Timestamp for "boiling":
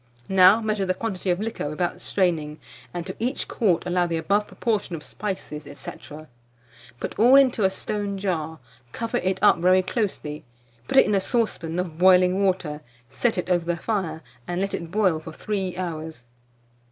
11.99-12.41